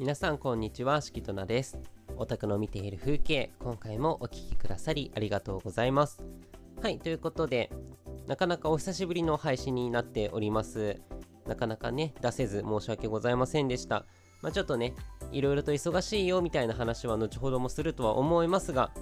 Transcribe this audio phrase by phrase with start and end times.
[0.00, 1.78] 皆さんこんにちはしきとなです。
[2.16, 6.24] オタクの見ている風景今回もお聴きくださりありがとうございます。
[6.80, 7.70] はいということで
[8.26, 11.02] なかなかお久しぶりの配信になっております。
[11.46, 14.06] なかなかね出せず申し訳ございませんでした。
[14.40, 14.94] まあ、ちょっとね
[15.32, 18.92] いろいろと忙しいよみたいな話は後ほどもするとは思いますが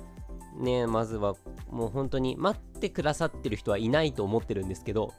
[0.57, 1.37] ねまずは
[1.71, 5.15] もう本当に待ってくださってる人はいないと思ってるんですけど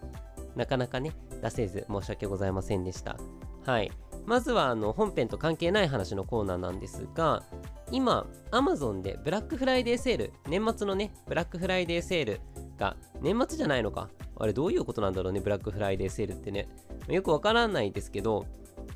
[0.57, 3.15] なかなかね出せず申し訳ございませんでした。
[3.65, 3.89] はい。
[4.29, 7.41] まずはあの本編と関係ない話のコーナーなんですが
[7.91, 12.41] 今 Amazon でブラックフライデーセール年末のねブラックフライデーセール
[12.77, 14.07] が年末じゃないのか？
[14.37, 16.69] あれどういうことなんだろうねブラックフライデーセールってね。
[17.07, 18.45] よくわからないですけど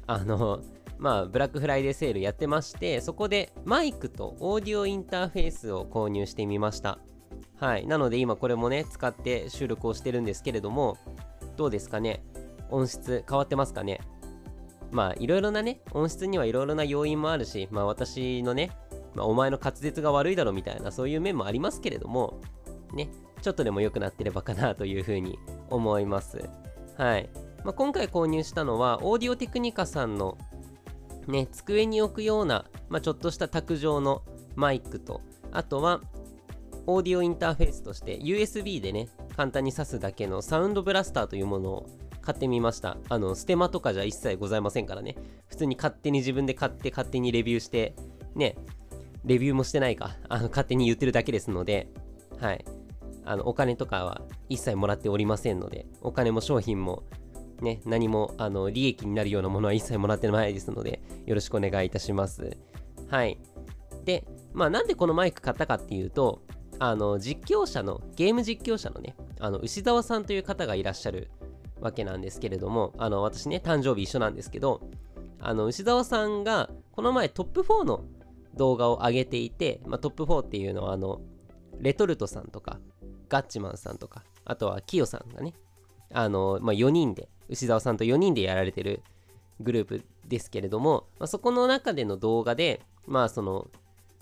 [0.05, 0.61] あの
[0.99, 6.99] まあブラックフライデーセールやってましてそこでマイクとオーディオインターフェースを購入してみました。
[7.59, 7.87] はい。
[7.87, 10.95] なので今これもね使って収録をしてるんですけれども
[11.57, 12.23] どうですかね？
[12.69, 13.99] 音質変わってますかね？
[14.93, 18.71] まあいろいろなね音質にはいろいろな要因もあるしまあ私のね、
[19.15, 22.39] まあ、お前の滑舌が悪いだろみたいなそういう面もありますけれども
[22.93, 23.09] ね
[23.41, 25.37] ちょっとでも良くなってればかなというふうに
[25.69, 26.47] 思います。
[26.97, 27.29] はい、
[27.65, 30.37] まあ、今回購入したのはオーディオテクニカさんの
[31.27, 34.21] ね机に置くような、まあ、ちょっとした卓上の
[34.55, 35.21] マイクと
[35.51, 36.01] あとは
[36.85, 41.89] オーディオインターフェースとして USB でね簡単に挿すだけのサウンドブラスターというものを
[42.23, 42.97] 買ってみました。
[43.09, 45.15] あの、ステマとかじゃ一切ございませんからね。
[45.47, 47.95] 普通に勝手に自分で買って勝手にレビューして、
[48.35, 48.55] ね、
[49.25, 51.89] レビューもしてないか、あの、勝手に言ってるだけですので、
[52.39, 52.65] はい。
[53.25, 57.03] あの、お金とかは一切もらっておりませんので、お金も商品も、
[57.61, 62.57] ね、何も、あの、利益になるようなものは一切もらってないですので、よろしくお願いいたします。
[63.09, 63.37] はい。
[64.03, 66.41] で、まあ、なんでこのマイク買ったかっていうと、
[66.79, 71.29] あの、実況者の、ゲーム実況者のね、あの、牛沢さんという方がいらっしゃる
[71.81, 74.81] わけなんですけれども、あの、私ね、誕生日一緒なんですけど、
[75.39, 78.05] あの、牛沢さんが、この前トップ4の
[78.55, 81.21] 動画を上げていて、まあ、トップ4っていうのは、あの、
[81.79, 82.79] レトルトさんとか、
[83.29, 85.53] ガッチマンさんとか、あとはキヨさんがね、
[86.13, 89.01] あの、まあ、4人で、牛沢さんと4人でやられてる
[89.59, 93.67] グループですけれども、まあ、そこの中での動画で、まあ、その、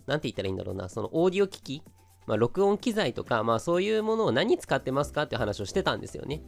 [0.07, 1.83] なんて言ったらいいんだろうな、そのオーディオ機器、
[2.25, 6.41] まあ、録音機材とか、まあ、そういうものを何使ってますかって話をしてたんですよね。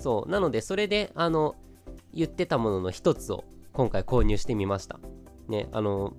[0.00, 0.30] そう。
[0.30, 1.54] なので、それで、あの、
[2.12, 4.98] 言ってたものの一つを今回購入してみました。
[5.48, 6.14] ね、あの、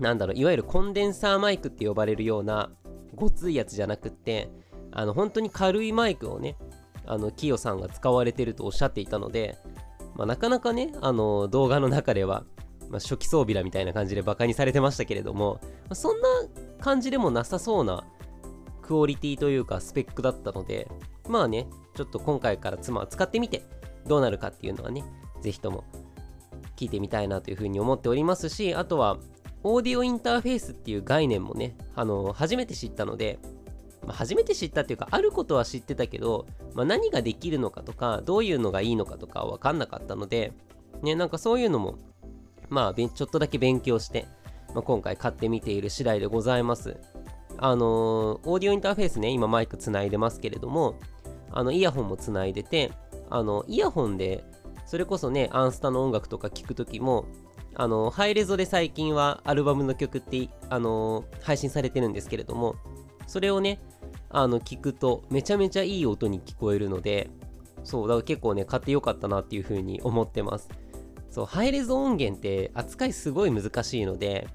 [0.00, 2.70] なんだろう、いわゆるコンデンサーマイクって呼ばれるような、
[3.14, 4.50] ごついやつじゃなくって、
[4.92, 6.56] あの、本当に軽いマイクをね、
[7.04, 9.58] あの、キヨさんが使われてるとおっしゃっていたので、
[10.14, 12.44] まあ、なかなかね、あの、動画の中では、
[12.90, 16.28] まあ、初期装備だみたいな感じでバカにされてましたけれども、まあ、そんな
[16.80, 18.04] 感じでもなさそうな
[18.82, 20.88] クオリティというかスペックだったので、
[21.28, 21.66] まあね、
[21.98, 23.64] ちょっと今回から妻は使ってみて
[24.06, 25.02] どうなるかっていうのはね、
[25.42, 25.82] ぜひとも
[26.76, 29.18] 聞いてみたいなというふうに思っておりますし、あとは、
[29.64, 33.40] オーディオインターフェースっていう概念もね、あの、初めて知ったので、
[34.06, 40.52] まあ、初めて知ったっていうか、あることは知ってたけど、まあ、何ができるのかとか、どういうのがいいのかとかわかんなかったので、
[41.02, 41.98] ね、なんかそういうのも、
[42.68, 44.28] まあ、ちょっとだけ勉強して、
[44.72, 46.96] まあ、今回買ってみている次第でございます。
[47.60, 50.94] あのー、オーディオインターフェースね、今マイクつないでますけれども、
[51.50, 52.92] あの、イヤホンもつないでて、
[53.30, 54.44] あの、イヤホンで、
[54.86, 57.26] それこそね、アンスタの音楽とか聞くときも、
[57.74, 62.76] あの、ハイレゾで最近はアルバムの曲って、あの、配信されてるんですけれども、
[63.26, 63.80] それをね、
[64.30, 67.30] あの、聞くと、めちゃめちゃいい音に聞こえるので、
[67.84, 70.68] そう、だから結構ね、買ってよかったなっていう風に思ってます。
[71.30, 74.48] そう、ハイレゾ音源って扱いすごい難しいので、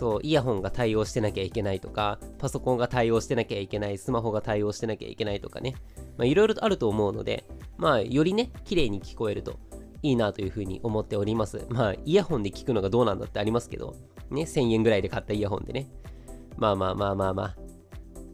[0.00, 5.74] そう、イヤホンが対応してなきゃいけないとか、パソコンが対応してなきゃいけない、スマホが対応してなきゃいけないとかね、
[6.20, 7.44] いろいろとあると思うので、
[7.76, 9.58] まあ、よりね、綺麗に聞こえると
[10.02, 11.66] いいなというふうに思っております。
[11.68, 13.94] まあ、イヤホンで聞くのがどうなんだってありますけど、
[14.30, 15.90] ね、1000円ぐらいで買ったイヤホンでね。
[16.56, 17.54] まあまあまあまあま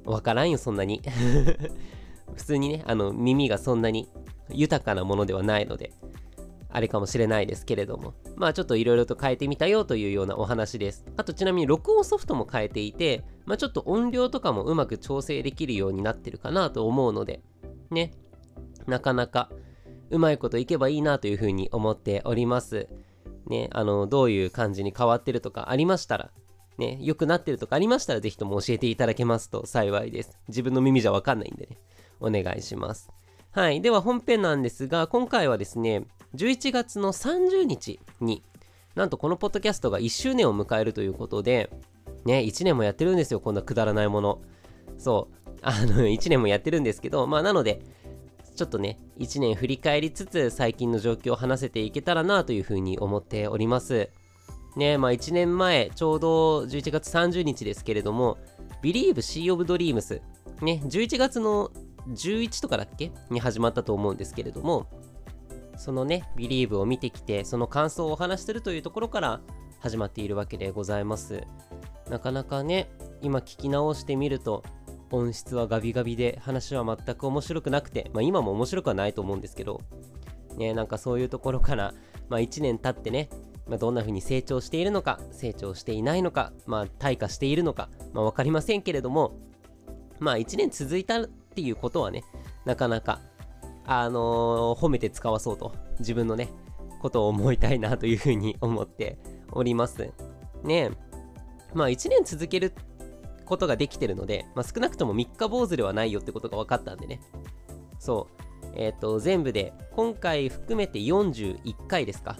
[0.06, 1.02] あ、わからんよ、そんなに。
[2.36, 4.08] 普通にね、あの、耳がそんなに
[4.50, 5.92] 豊かなものではないので、
[6.70, 11.04] あれかもしれないですけれども、まあちょっといろいろと変えてみたよというようなお話です。
[11.16, 17.40] あとちなみに録音ソフトも変えていて、まあちょっと音量とかもうまく調整できるようになってるかなと思うので、
[17.90, 18.12] ね、
[18.86, 19.50] なかなか
[20.10, 22.88] うまいこといけばいいなというふうに思っております。
[23.46, 26.30] ね、あの、どういう感じに変わってるとかありましたら、
[26.78, 30.38] ね、良くなってるとかありましたら、ぜひとも教えていただけますと幸いです。
[30.48, 31.78] 自分の耳じゃわかんないんでね、
[32.20, 33.10] お願いします。
[33.52, 33.80] はい。
[33.80, 38.42] では本編なんですが、今回はですね、11月の30日に
[38.94, 41.70] なんとこのポッドキャストが1周年を迎えるということで
[42.24, 44.40] ね1年もやってるんですよこんなくだらないもの。
[44.98, 45.50] そう。
[45.62, 47.82] あの 1年もやってるんですけどまあなので
[48.54, 54.08] ちょっとね1年振り返りつつ最近の状況を話せていけたらなというふうに思っております。
[54.76, 58.36] ね、まあ1年前、ちょうど11月30日ですけれども、
[58.82, 60.20] Believe Sea of Dreams、
[60.60, 61.70] ね、11月の
[62.08, 63.10] 11とかだっけ？
[63.30, 64.86] に始まったと思うんですけれども、
[65.76, 69.40] そのね、Believe を見てきて、その感想をお話しするというところから
[69.80, 71.42] 始まっているわけでございます。
[72.10, 72.90] なかなかね、
[73.20, 74.62] 今聞き直してみると、
[75.10, 79.80] 音質はガビガビで話は全く面白くなくて、まあ今も面白くはないと思うんですけど、
[80.56, 81.94] ね、なんかそういうところから、
[82.28, 83.28] まあ1年経ってね、
[83.68, 89.38] まあ、どんな風に成長しているのか、成長していないのか、まあ、退化しているのか、まあ、分かりませんけれども、
[90.20, 92.24] まあ、1年続いたっていうことはね、
[92.64, 93.20] なかなか、
[93.86, 96.50] あのー、褒めて使わそうと、自分のね、
[97.00, 99.18] ことを思いたいなというふうに思って
[99.52, 100.12] おります。
[100.64, 100.90] ね
[101.74, 102.72] まあ、1年続ける
[103.44, 107.20] ことができてるので、まあ、少なくとも3日坊主ではないよってことが分かったんでね。
[107.98, 108.42] そう。
[108.74, 112.36] えっ、と、全部で、今回含めて41回ですか。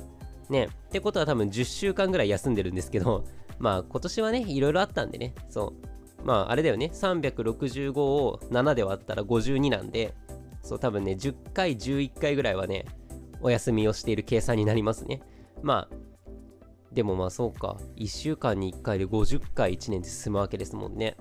[0.49, 3.25] ね、ってことは多分10週間ぐらい休んでるんですけど、
[3.59, 5.73] まあ今年はね、いろいろあったんでね、そ
[6.23, 6.25] う。
[6.25, 10.15] まああれだよね、365を7で割ったら52なんで、
[10.67, 12.85] そう多分ね、10回、11回ぐらいはね、
[13.41, 15.23] お休みをしている計算になりますね。
[15.63, 15.97] まあ、
[16.93, 21.17] でもまあそうか、1週間に1回で50回1年で進むわけですもんね。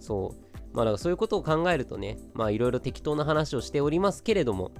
[0.00, 0.46] そう。
[0.72, 4.72] まあだからそういうことを考えるとね、まあいろいろ適当な話をしておりますけれども、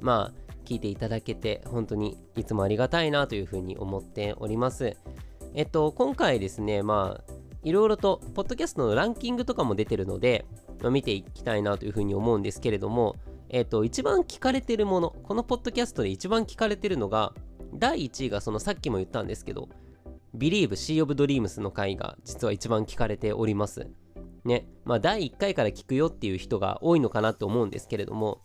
[0.00, 4.96] まあ聞いていただけて本当にいつもありがたいなというふうに思っております。
[5.54, 7.32] えっと、今回ですね、まあ、
[7.62, 10.46] いろいろと、ポッドキャストのランキングとかも出てるので、
[10.90, 13.16] 見ていきたいなというふうに思うんですけれども、
[13.48, 17.32] えっと、一番聞かれてるもの、このポッドキャストで一番聞かれてるのが、
[17.74, 19.68] 第1位がそのさっきも言ったんですけど、
[20.36, 23.88] Believe Sea of Dreams の回が実は一番聞かれております。
[24.44, 28.40] ね、まあ第1回から聞くよっていう人が多いのかなと思うんですけれども、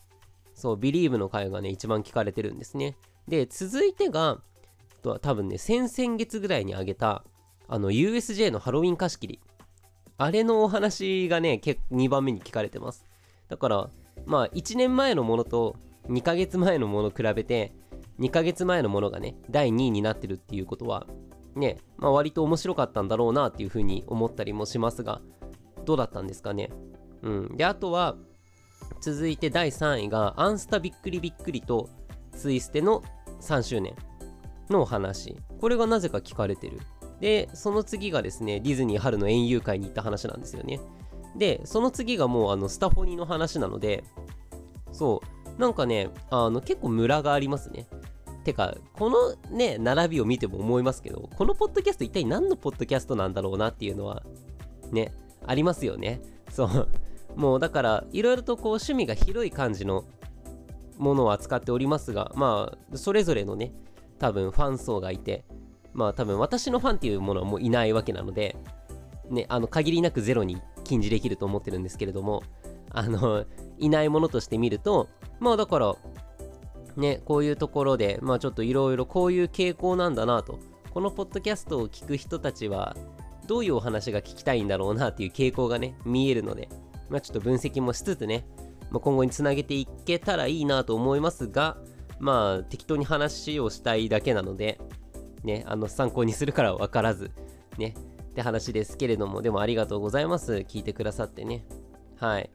[0.54, 2.98] そう、Believe の回がね、一番聞かれてるんですね。
[3.28, 4.42] で、続いてが、
[5.22, 7.24] 多分ね、先々月ぐらいにあげた、
[7.68, 9.40] あの、USJ のハロウィン貸し切り。
[10.24, 13.06] あれのお話がね、結2番目に聞かれてます。
[13.50, 13.90] だから、
[14.26, 15.76] まあ、1年前のものと
[16.08, 17.74] 2ヶ月前のもの比べて、
[18.20, 21.08] 2ヶ月前のものがね、第2位になってるっていうことは、
[21.56, 25.20] ね、まあ、割と面白かったんだろうなっていうふうに思ったりもしますが、
[25.84, 26.70] どうだったんですかね？
[27.22, 27.58] うん。
[27.58, 28.16] で、あとは、
[29.02, 31.90] 続いて第3位が、アンスタびっくりびっくりと
[32.32, 33.04] ツイステの
[33.42, 33.94] 3周年
[34.70, 35.36] のお話。
[35.60, 36.80] これがなぜか聞かれてる。
[37.24, 40.82] で、その次がですね、ディズニー春の園遊会に行った話なんですよね。
[41.38, 44.04] で、その次がもうあのスタフォニーの話なので、
[44.92, 45.22] そ
[45.58, 47.88] う、なんかね、あの結構ムラがありますね。
[48.44, 54.24] てか、このね、並びを見ても思いますけど、このポッドキャスト一体何のポッドキャストなんだろうなっていうのは、
[54.92, 55.14] ね、
[55.48, 56.22] ありますよね。
[56.52, 56.90] そう。
[57.38, 60.04] もうだからいろいろとこう趣味が広い感じの
[60.98, 63.74] ものを扱っておりますがまあそれぞれのね
[64.20, 65.44] 多分ファン層がいて
[65.94, 68.56] まあ多分私のファンっていうものはもういないわけなので
[69.30, 72.44] ねあの限りなくゼロに禁じできると思ってるんですけれども
[72.90, 73.46] あの
[73.78, 75.10] いないものとして見ると
[75.40, 75.96] まあだから
[76.96, 80.60] ねこういうところでまあちょっといろいろこういう傾向なんだなと。
[80.92, 82.96] このポッドキャストを聞く人たちは
[83.48, 86.70] どういうお話が聞きたいんだろうなっていう傾向がね見えるので
[87.14, 88.46] まあ、ちょっと分析もしつつね、
[88.90, 91.78] まあ、今後につなげていけたらいいなと思いますが、
[92.20, 94.80] まあ、適当に話をしたいだけなので、
[95.44, 97.32] ね、あの、参考にするから分からず、
[97.78, 97.96] ね、
[98.32, 100.66] って話ですけれども、でもありがとうございます。
[100.68, 101.66] 聞いてくださってね。
[102.18, 102.50] はい。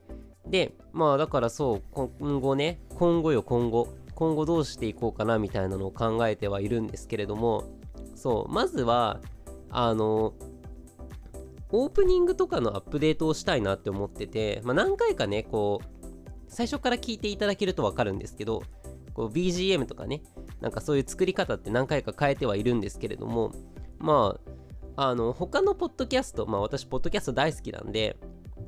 [0.46, 3.88] で、まあ、だからそう、今後ね、今後よ、今後。
[4.14, 7.64] 今後どうしていこうかなみたいなのを考えてはいるんですけれども、
[8.16, 9.20] そう、まずは、
[9.70, 10.34] あの、
[11.70, 15.98] オープニングとかのアップデートをしたいなって思ってて、まあ、何回かね、こう、
[16.48, 18.62] 最初から聞いていただけるとわかるんですけど、
[19.12, 20.22] こう BGM とかね、
[20.60, 23.52] なんかそういう作り方って何回か変えてはいるんですけれども、
[23.98, 24.38] ま
[24.96, 28.16] あ、あの、他のポッドキャスト、まあ私、ポッドキャスト大好きなんで、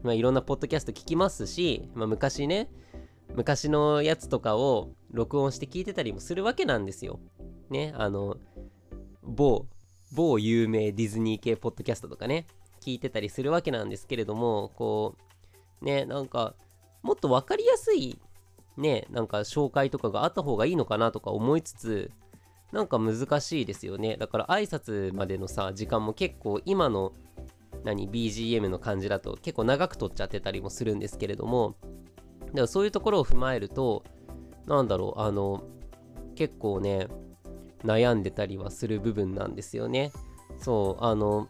[0.02, 2.70] まあいろんなポッドキャスト聞きますし、まあ昔ね、
[3.34, 7.18] 昔のやつとかを録音して聞いてたりもするわけなんですよ。
[7.68, 8.36] ね、あの、
[9.22, 9.66] 某、
[10.12, 12.46] 某有名ディズニー系ポッドキャストとかね、
[12.80, 15.16] 聞いてたりするわけなんですけれども、こ
[15.82, 16.54] う、ね、なんか、
[17.02, 18.18] もっと分かりやすい、
[18.80, 22.10] ね、なんか紹介とかがあった方がいいのかなとか思いつつ、
[22.72, 24.16] なんか難しいですよね。
[24.16, 27.12] だから挨拶までのさ、時間も結構今の、
[27.84, 31.76] 何、BGM の感じだと結構長く取っちゃってたりもするんですけれども、
[32.40, 34.02] だからそういうところを踏まえると、
[34.66, 35.62] なんだろう、あの、
[36.34, 37.08] 結構ね、
[37.84, 40.12] 悩んでたりはする部分なんですよね。
[40.58, 41.48] そう、あの、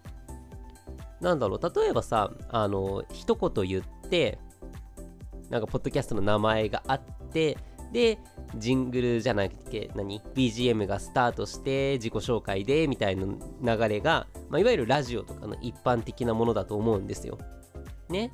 [1.21, 4.39] なんだろう、例えばさ、あの、一言言って、
[5.51, 7.57] なんか、ポッドキャストの名前があって、
[7.93, 8.19] で、
[8.57, 13.27] ジングルじゃなくて何？BGM がスタートして自己紹介でみたいな
[13.77, 17.39] 流れが、まあ、いわゆるラジオとかの一般的なものだと思うんですよ。
[18.09, 18.33] ね？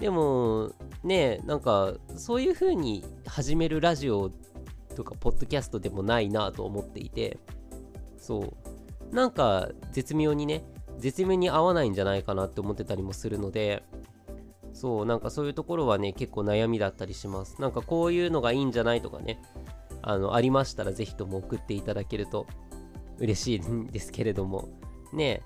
[0.00, 0.70] でも
[1.02, 4.30] ねなんかそういう風に始めるラジオ
[4.94, 7.38] とかポッドキャストでもないなと思っていて
[8.16, 8.54] そ
[9.12, 10.64] うなんか絶妙にね
[10.98, 13.82] 絶妙に合わないんじゃないかなって思ってたりもするので
[14.72, 17.60] そうなんかそういうところはね結構悩みだったりします。
[17.60, 19.40] なんかこういうのがいいんじゃないとかね
[20.02, 22.46] あのありましたら是非とも送っていただけると
[23.18, 24.68] 嬉しいんですけれども。
[25.12, 25.42] ね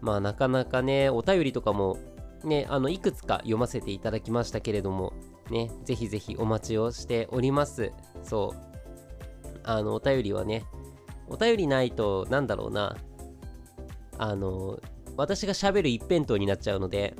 [0.00, 1.96] まあなかなかねお便りとかも
[2.44, 5.12] ねあのいくつか読ませていただきましたけれども
[5.50, 7.92] ねぜひぜひお待ちをしております。
[8.22, 8.68] そう。
[9.64, 10.64] あのお便りはね
[11.28, 12.96] お便りないとなんだろうな。
[14.18, 14.78] あの
[15.16, 17.16] 私がしゃべる一辺倒になっちゃうので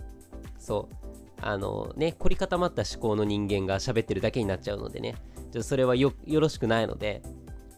[0.58, 0.94] そう。
[1.40, 5.14] あのね凝り固まった思考の人間が喋ってるだけになっちゃうのでね。
[5.52, 7.22] ちょそれはよろしくないので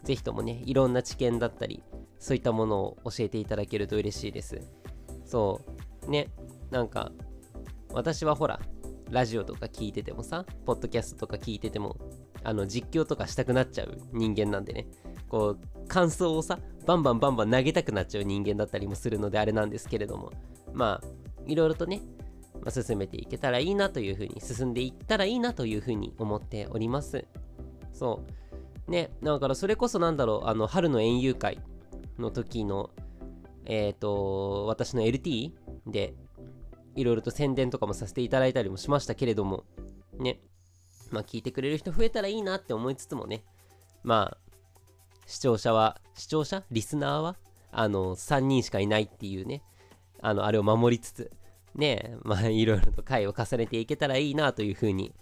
[0.02, 1.84] ぜひともねいろんな知見だったり
[2.18, 4.60] そういったものを教えていただけると嬉しいです。
[5.24, 5.60] そ
[6.06, 6.10] う。
[6.10, 6.28] ね。
[6.70, 7.12] なんか
[7.92, 8.60] 私はほら
[9.10, 11.96] ラジオとか聞いててもさポッドキャストとか聞いてても
[12.44, 14.86] あの実況とかしたくなっちゃう人間なんでね。
[15.28, 20.32] こう感想をさバンバンバンバン投げたくなっちゃう人間だったりもするのであれなんですけれども。
[20.72, 21.06] まあ
[21.46, 22.00] いろいろとね、
[22.68, 27.24] 進めていけたらいいなというふうに進んでいったらいいなというふうに思っております。
[27.92, 28.22] そ
[28.86, 28.90] う。
[28.90, 31.60] ねだからそれこそなんだろうあの春の園遊会
[32.18, 32.90] の時の
[33.64, 35.52] えっ、ー、と私の LT
[35.86, 36.14] で
[36.96, 39.64] いろいろと宣伝とかもさせていただいたりもしましたけれども
[40.18, 40.40] ね。
[41.10, 43.44] まあ聞いてくれる人増えたらいいなって思いつつもね。
[44.02, 44.38] まあ
[45.26, 46.64] 視聴者は視聴者？
[46.70, 47.36] リスナーは？
[47.72, 49.62] あの3人しかいないっていうね。
[50.20, 51.30] あのあれを守りつつ
[51.74, 55.14] ね まあいろいろと回を重ねていけたらいいなというふうに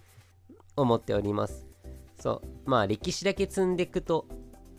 [0.77, 1.67] 思っております。
[2.19, 2.71] そう。
[2.71, 4.27] まあ歴史だけ積んでいくと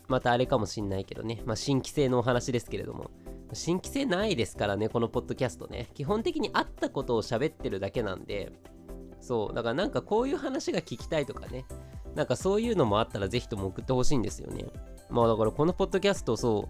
[0.07, 1.41] またあれかもしんないけどね。
[1.45, 3.11] まあ新規性のお話ですけれども。
[3.53, 5.87] 新規性ないですからねこのポッドキャストね。
[5.95, 8.51] 基本的にあったことを喋ってるだけなんで。
[9.19, 9.55] そう。
[9.55, 11.65] だからなんかこういう話が聞きたいとかね。
[12.15, 14.65] なんかそういうのもあったらぜひとも送ってほしいんですよね。
[15.09, 16.67] まあだからこのポッドキャストそ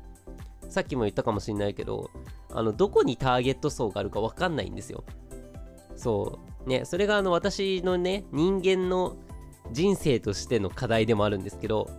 [0.66, 0.72] う。
[0.72, 2.12] さっきも言ったかもしんないけど
[2.52, 5.04] あのどこにターゲット層があるかわかんないんですよ。
[5.96, 6.70] そう。
[6.70, 9.18] ねそれがあの私のね人間の
[9.72, 11.90] 人生としての課題でもあるんですけど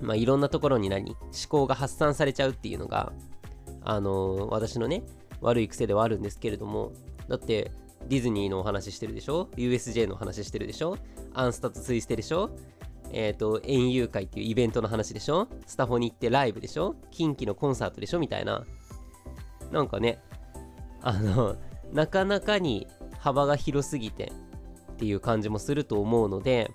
[0.00, 3.12] まあいろんなところに何思考が発散されちゃうっていうのが
[3.82, 5.02] あのー、私のね
[5.40, 6.92] 悪い癖ではあるんですけれども
[7.28, 7.70] だって
[8.08, 10.96] ディズニーのお話してるでしょ ?USJ のお話してるでしょ？
[11.34, 12.50] アンスタとツイステでしょ？
[13.12, 15.48] えっ、ー、と、園遊会っていうイベントの話でしょ？
[15.66, 16.96] スタホに行ってライブでしょ？
[17.10, 18.18] 近畿のコンサートでしょ？
[18.18, 18.64] みたいな。
[19.70, 20.20] なんかね、
[21.02, 21.56] あの、
[21.92, 22.86] なかなかに
[23.18, 24.32] 幅が広すぎて
[24.92, 26.70] っていう感じもすると思うので、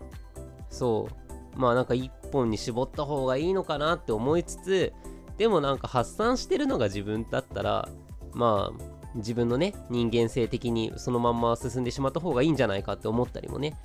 [0.69, 1.07] そ
[1.55, 4.93] う、まあなんか一本に絞った方がいいのかなって思いつつ、
[5.37, 7.89] でもなんか発散してるのが自分だったら、
[8.33, 13.77] まあ自分のね、人間性的にそのまんま進んでしまった方がいいんじゃないかって思ったりもね、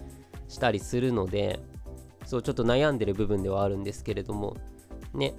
[0.49, 1.61] したりするので、
[2.25, 4.57] そうちょっと悩んでる部分ではあるんですけれども
[5.15, 5.35] ね。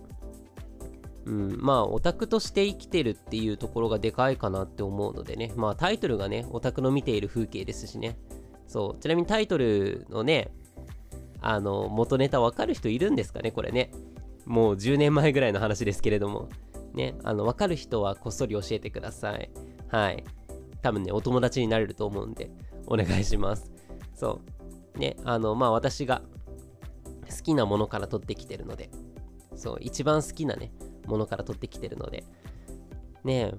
[1.25, 5.51] うんまあオタクとして生きてるっていうところがでかいかなって思うのでね。
[5.55, 8.17] まあタイトルがねオタクの見ている風景ですしね。
[8.67, 9.01] そう。
[9.01, 10.51] ちなみにタイトルのね
[11.41, 13.91] あの元ネタわかる人いるんですかねこれね。
[14.45, 16.49] もう10年前ぐらいの話ですけれども。
[16.93, 19.49] ねあのわかる人はこっそり教えてください。
[19.87, 20.23] はい。
[20.81, 22.51] 多分ねお友達になれると思うんで
[22.87, 23.71] お願いします。
[24.15, 24.41] そ
[24.95, 24.99] う。
[24.99, 26.21] ねあのまあ私が
[27.31, 28.89] 好きなものから取ってきてるので、
[29.55, 30.71] そう、一番好きなね、
[31.05, 32.23] ものから取ってきてるので、
[33.23, 33.55] ねえ、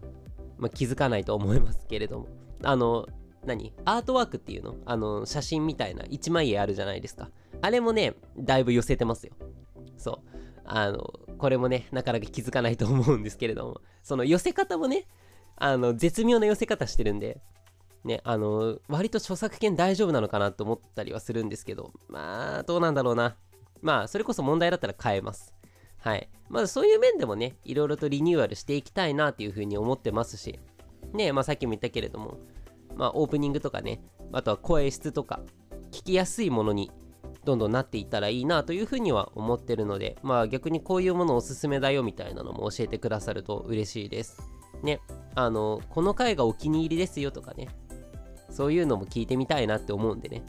[0.59, 2.29] まあ、気づかないと思いますけれども、
[2.63, 3.07] あの、
[3.45, 3.73] 何？
[3.85, 4.77] アートワークっていうの？
[4.87, 7.31] あの、写真みたいな一枚絵あるじゃないですか。
[7.61, 9.35] あれもね、だいぶ寄せてますよ。
[9.97, 10.29] そう。
[10.65, 15.07] あの、これもね、なかなか気づかないと思うんですけれども、その寄せ方もね、
[15.57, 17.41] あの、絶妙な寄せ方してるんで、
[18.05, 23.37] ね、あの、割と著作権大丈夫なのかなと思ったりはするんですけど、まあ、どうなんだろうな。
[23.81, 25.53] まあ、それこそ問題だったら変えます。
[26.03, 26.29] はい。
[26.49, 30.59] まずそういう面でもね、いろいろとリニューアルしていきたいなっていうふうに思ってますし、
[31.15, 32.39] ね、まあさっきも言ったけれども、
[32.97, 35.41] まあオープニングとかね、あとは声質とか、
[35.93, 36.91] 聞きやすいものに
[37.45, 44.43] どんどんなっていったらいいなというふうには思ってるので、まあ逆にこういうものおすすめだよみたいなのも教えてくださると嬉しいです。
[44.83, 45.01] ね、
[45.35, 47.69] あの、この回がお気に入りですよとかね、
[48.51, 50.43] そういうのも聞いてみたいなって思うんでね、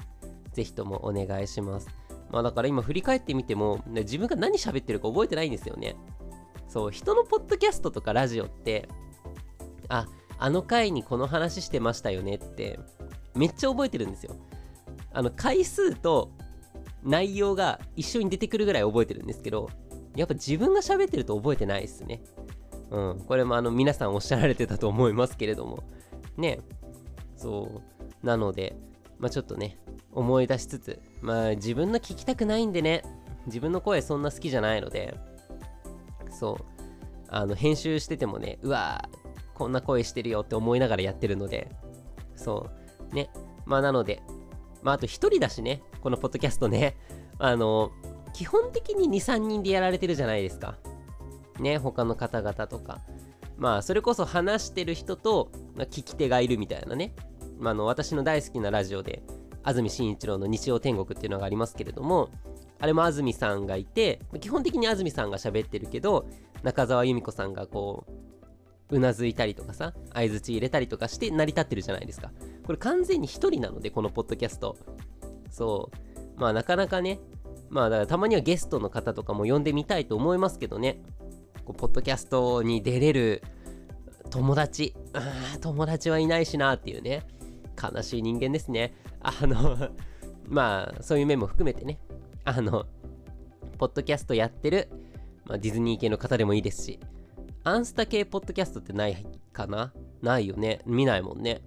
[0.53, 1.88] ぜひともお願いします。
[2.33, 5.95] まあだから今振り返ってみても、ね、自分が何喋ってるか覚えてないんですよね。
[6.67, 8.89] そう、人のポッドキャストとかラジオって、
[9.87, 10.07] あ、
[10.39, 12.79] あの回にこの話してましたよねって、
[13.35, 14.35] めっちゃ覚えてるんですよ。
[15.13, 16.31] あの、回数と、
[17.03, 19.69] 内容が一緒に出てくるぐらい覚えてるんですけど
[20.15, 22.21] やっぱ自分が喋ってると覚えてないですね
[22.91, 25.83] うんこれもあの皆さんおっしゃられてたと思いますけれども
[26.37, 26.59] ね
[27.35, 27.81] そ
[28.21, 28.75] うなので
[29.19, 29.77] まあちょっとね
[30.15, 33.03] 思い出しつつまあ自分の聞きたくないんでね。
[33.46, 35.17] 自分の声そんな好きじゃないので。
[36.29, 36.65] そう。
[37.29, 39.10] あの編集しててもねうわ
[39.55, 41.72] こんな声してるよって思いながらやってるので。
[42.36, 42.70] そ
[43.12, 43.15] う。
[43.15, 43.29] ね。
[43.65, 44.22] まあなので
[44.82, 45.82] まああと1人だしね。
[46.01, 46.98] このポッドキャストね。
[47.39, 47.91] あの
[48.34, 50.75] 基本的に23人でやられてるじゃないですか。
[51.60, 51.77] ね。
[51.77, 53.00] 他の方々とか。
[53.58, 57.13] まあそれこそ話してる人と、まあ、聞き手がいるみたいなね、
[57.60, 59.24] まあ、あの私の大好きなラジオで。
[59.63, 62.29] 安住紳一郎の日曜天国っていうのがありますけれども
[62.79, 66.25] あれも安住さんがいて基本的に安住さんが喋ってるけど
[66.63, 68.24] 中澤由美子さんがこう
[68.96, 72.32] うなずいたりとかさ相づち入れたりとかして成り立ってるじゃないですか。
[72.65, 74.77] これ完全に1人なのでこのポッドキャスト。
[75.50, 75.89] そ
[76.38, 76.39] う。
[76.39, 77.20] まあなかなかね
[77.70, 81.01] まあだからたまにはゲストの方とかも呼んでみたいと思いますけどね。
[81.65, 83.41] こうポッドキャストに出れる
[84.29, 84.93] 友達。
[85.62, 87.25] 友達はいないしなっていうね。
[87.82, 88.93] 悲しい人間ですね。
[89.24, 89.89] あの
[90.48, 92.00] まあそういう面も含めてね。
[92.46, 92.86] あの
[93.77, 94.89] ポッドキャストやってる、
[95.46, 97.00] まあ、ディズニー系の方でもいいですし
[97.63, 99.94] アンスタ系ポッドキャストってないかな？
[100.22, 100.82] ないよね。
[100.86, 101.62] 見ないもんね。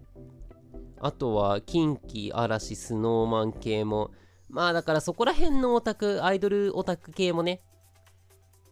[1.01, 4.11] あとは近畿嵐スノーマン系も
[4.49, 7.63] まあだからそこら辺のオタクアイドルオタク系もね。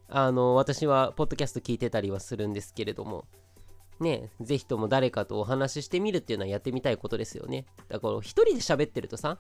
[0.09, 3.25] あの私はポッドキャスト聞いてたりはするんですけれども。
[4.01, 7.67] ねぜひとも誰かとお話ししてみるっていうのはやってみたいことですよね。
[7.89, 9.39] だから一人で喋ってるとさ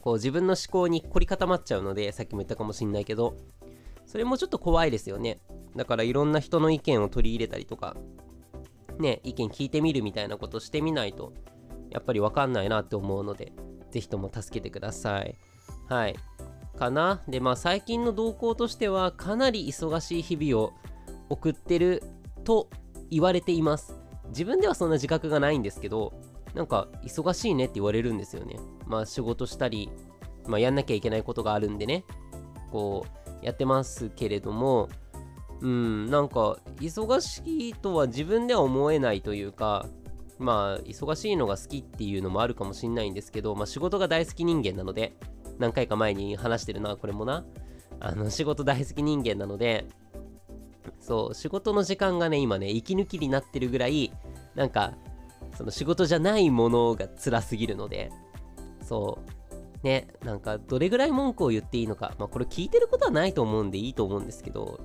[0.00, 3.36] こう自分の思考に凝り固まっちゃうのでさっきも言ったかもしんないけど
[4.04, 5.40] それもちょっと怖いですよね。
[5.74, 7.96] だからいろんな人の意見を取り入れたりとか
[8.98, 11.32] ね意見聞いてみるみたいなことしてみないと
[11.90, 13.52] やっぱり分かんないなって思うので
[13.90, 15.34] ぜひとも助けてください。
[15.88, 16.16] はい。
[16.78, 17.22] かな？
[17.26, 20.72] でまあ最近の動向としてはかなり忙しい日々を
[21.30, 22.02] 送ってる
[22.44, 22.68] と
[23.10, 23.94] 言われています
[24.28, 26.12] 自分ではそんな自覚がないんですけど
[26.56, 28.56] なんか忙しいねって言われるんですよね。
[28.86, 29.90] まあ仕事したり、
[30.46, 32.04] まあやんなきゃいけないことがあるんでね、
[32.72, 33.04] こ
[33.42, 34.88] うやってますけれども、
[35.60, 39.84] うん、なんか忙しいとは自分では思えないというか、
[40.38, 45.14] まあ忙しいのが好きっていうのもあるかもしんないんですけど、まあ仕事が大好き人間なので、
[45.58, 47.44] 何回か前に話してるな、これもな。
[48.00, 49.86] あの仕事大好き人間なので、
[51.06, 54.12] そう、仕事の時間がね、今ね、息抜きになってるぐらい、
[54.56, 54.94] なんか
[55.56, 58.10] その仕事じゃないものが辛すぎるので、
[58.82, 59.20] そ
[59.82, 64.80] う、ね、なんかどれぐらい文句を言っていいのか、まあこれ聞いてることはないと思うんでいいと思うんですけど、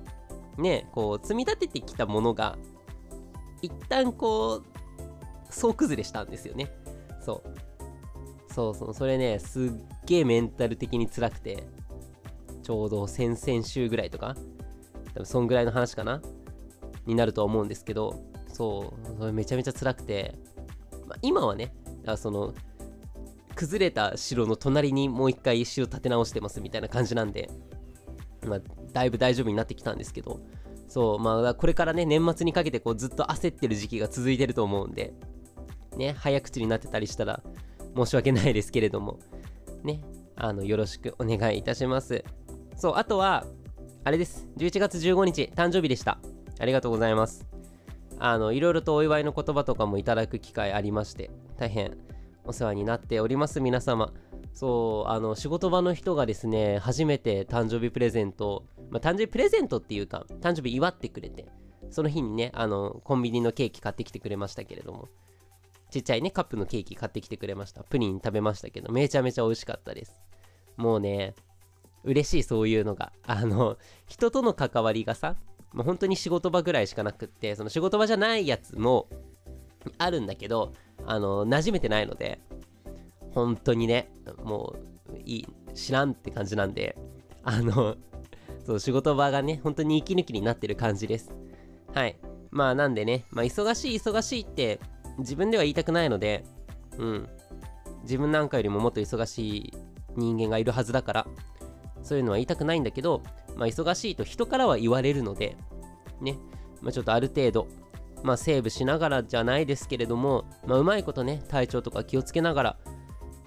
[0.58, 2.56] ね、こう積み立ててきたものが、
[3.60, 4.62] 一旦こう、
[5.50, 6.70] 総崩れしたんですよね。
[7.20, 8.52] そう。
[8.52, 9.70] そうそう、それね、すっ
[10.06, 11.64] げえメンタル的に辛くて、
[12.62, 14.36] ちょうど先々週ぐらいとか、
[15.14, 16.22] 多分そんぐらいの話かな？
[17.06, 20.36] になると思うんですけど、そう、それめちゃめちゃ辛くて、
[21.06, 21.74] まあ、今はね、
[22.06, 22.54] あその、
[23.54, 27.50] 崩れた城の隣にもう一回城建て直してますみたいな感じなんで、
[28.46, 28.60] まあ、
[28.92, 30.40] だいぶ大丈夫になってきたんですけど、
[30.88, 35.12] そう、まあ、これからね、年末にかけてこうずっと焦ってる時期が続いてると思うんで、
[35.96, 37.42] ね、早口になってたりしたら
[37.96, 39.18] 申し訳ないですけれども、
[39.82, 40.02] ね、
[40.36, 42.24] あの、よろしくお願いいたします。
[42.76, 43.44] そう、あとは、
[44.04, 44.48] あれです。
[44.56, 46.18] 11月15日、誕生日でした。
[46.58, 47.46] ありがとうございます。
[48.24, 51.98] あのいろいろとお祝いの言葉とかもいただく機会ありまして大変
[52.44, 54.12] お世話になっております皆様
[54.52, 61.46] そうあの仕事場の人がですね初めて誕生日プレゼント、まあ、誕生日プレゼントっていうか誕生日祝ってくれて
[61.90, 65.08] その日にねあのコンビニのケーキ買ってきてくれましたけれども
[65.90, 70.20] ちっちゃいねカップのケーキ買ってきてくれましたプリン食べましたけどめちゃめちゃ美味しかったです
[70.76, 71.34] もうね
[72.04, 75.36] 嬉しいそういうのがあの人との関わりがさ
[75.72, 79.08] まあ、本当に仕事場ぐらいしかなくって、その仕事場じゃないやつも
[79.98, 80.72] あるんだけど、
[81.06, 82.40] あの、馴染めてないので、
[83.30, 84.10] 本当にね、
[84.44, 84.76] も
[85.10, 86.96] う、いい、知らんって感じなんで、
[87.42, 87.96] あの、
[88.66, 91.32] そう、仕事場がね、本当に息抜きになってる感じです。
[91.94, 92.18] はい。
[92.50, 94.78] まあ、なんでね、まあ、忙しい、忙しいって
[95.18, 96.44] 自分では言いたくないので、
[96.98, 97.28] うん。
[98.02, 99.72] 自分なんかよりももっと忙しい
[100.16, 101.26] 人間がいるはずだから、
[102.02, 103.22] そういうのは言いたくないんだけど、
[103.56, 105.56] まあ、忙しいと人からは言われるので、
[106.20, 106.38] ね、
[106.80, 107.68] まあ、ちょっとある程度、
[108.22, 112.76] まあ、セーブしながらじゃないですけれども、まあ、うまいことね、体調とか気をつけながら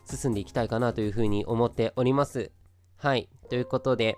[0.06, 2.52] 進んでいきたいかなというふうに思っております。
[2.98, 3.30] はい。
[3.50, 4.18] ということで、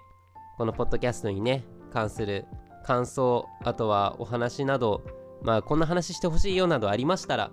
[0.57, 2.45] このポッドキャストにね、関する
[2.83, 5.03] 感想、あとはお話など、
[5.41, 7.51] まあ、こんな話してほしいよなどありましたら、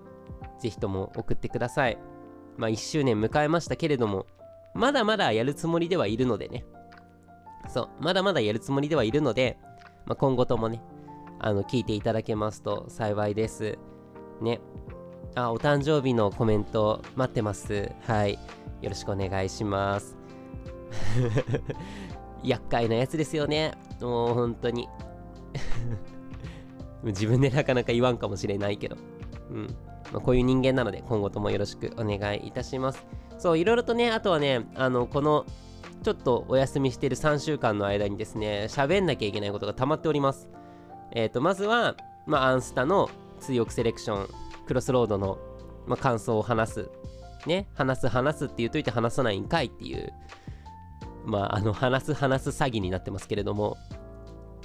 [0.59, 1.99] ぜひとも送ってください。
[2.57, 4.27] まあ、1周年迎えましたけれども、
[4.75, 6.65] まだまだやるつもりではいるのでね。
[7.69, 9.59] そう、まだまだやるつもりではいるので、
[10.07, 10.83] まあ、今後ともね、
[11.39, 13.79] あの、聞いていただけますと幸いです。
[14.41, 14.61] ね。
[15.35, 17.91] あ、お誕生日のコメント待ってます。
[18.07, 18.35] はい。
[18.81, 20.17] よろしくお願いします。
[22.45, 23.73] 厄介なやつですよね。
[24.01, 24.89] もう本当に。
[27.03, 28.97] 自分でなかなか言わんかもしれないけど。
[29.51, 29.67] うん。
[30.13, 33.07] まあ、こういう人間なので、今後ともよろしくお願いいたします。
[33.39, 35.45] そう、いろいろとね、あとはね、あの、この、
[36.05, 40.51] ちょっとお休みしてる3週間の間にですね、喋んなきゃいけないことが溜まっております。
[41.13, 43.09] えっ、ー、と、まずは、まあ、アンスタの
[43.41, 44.29] 通訳セレクション、
[44.67, 45.39] クロスロードの、
[45.87, 46.91] まあ、感想を話す。
[47.47, 50.13] ね、話す話すって言っといて話さないんかいっていう、
[51.25, 53.79] まあ、あの、話す話す詐欺になってますけれども、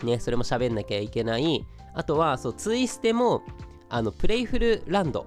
[0.03, 1.65] ね、それも喋んなきゃいけない。
[1.93, 3.43] あとは、そう、ツイステも、
[3.87, 5.25] あの、プレイフルランド、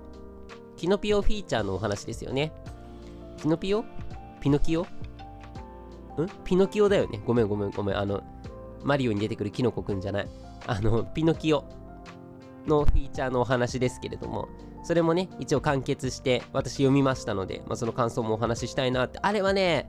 [0.76, 2.52] キノピオフィーチャーのお話ですよね。
[3.38, 3.82] キノピオ？
[4.42, 4.86] ピノキオ？
[6.20, 6.28] ん？
[6.44, 7.20] ピノキオだよね。
[7.26, 7.96] ごめんごめんごめん。
[7.96, 8.22] あの、
[8.82, 10.28] マリオに出てくるキノコくんじゃない。
[10.66, 11.64] あの、ピノキオ
[12.66, 14.48] のフィーチャーのお話ですけれども、
[14.84, 19.20] それもね、一応完結して私読みましたので、まあ、その感想もお話ししたいなって。
[19.22, 19.88] あれはね、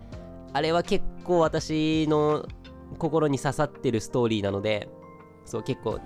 [0.54, 2.46] あれは結構私の
[3.00, 4.88] 心に刺さってるストーリーなので、
[5.46, 6.00] そう結構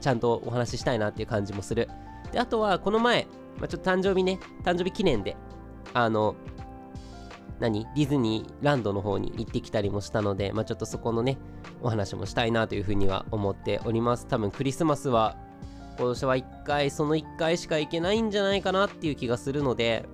[0.00, 1.88] ちゃんとお話ししたいなっていう感じもする。
[2.30, 3.26] で、あとはこの前、
[3.58, 5.36] まあ、ちょっと誕生日ね、誕生日記念で、
[5.94, 6.36] あの、
[7.60, 7.86] 何？
[7.96, 11.38] ディズニーランドの方に行ってきたりもしたので、まあ、ちょっとそこのね、
[11.82, 14.26] お話もしたいなというふうには思っております。
[14.26, 15.36] 多分クリスマスは
[15.98, 20.06] 今年は1回、その1回しか行けないんじゃないかなっていう気がするので、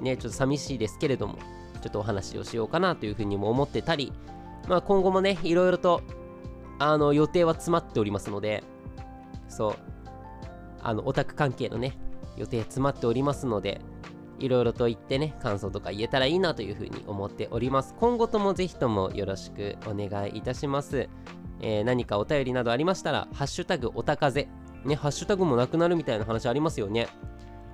[0.00, 1.38] ね、ちょっと寂しいですけれども、
[1.80, 4.12] ちょっとお話をしようかなというふうにも思ってたり、
[4.68, 6.02] まあ今後もね、いろいろと、
[6.78, 8.62] あの、予定は詰まっておりますので、
[9.48, 9.76] そう、
[10.82, 11.96] あの、オタク関係のね、
[12.36, 13.80] 予定詰まっておりますので、
[14.38, 17.94] いろいろと言ってね、感想とか言えたらいいなというふうに思っております。
[17.98, 21.08] 今後ともぜひともよろしくお願いいたします。
[21.60, 24.48] えー、何かお便りなどありましたら、ハッシュタグおたかぜ
[24.84, 27.08] ね、ハッシュタグもなくなるみたいな話ありますよね。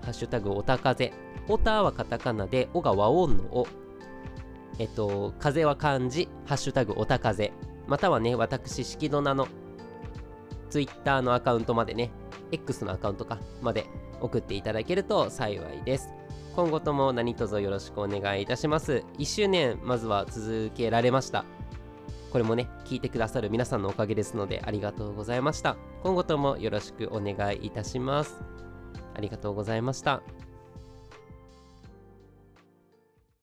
[0.03, 1.12] ハッシュタグおたかぜ。
[1.49, 3.66] おたはカタカナで、おが和音のお。
[4.79, 7.53] えっと、風は漢字、ハッシュタグおたかぜ。
[7.87, 9.49] またはね、私、しきどなの
[10.70, 12.12] Twitter のアカウントまでね、
[12.53, 13.87] X のアカウントか、まで
[14.20, 16.19] 送っていただけると幸いです。
[16.56, 19.04] 今後とも何卒よろしくお願いいたします。
[19.18, 21.44] 1周年、まずは続けられました。
[22.32, 25.76] これもね、聞いてくださる皆さんのおかげですので、ありがとうございました。
[26.02, 28.36] 今後ともよろしくお願いいたします。
[29.14, 30.22] ありがとうございました。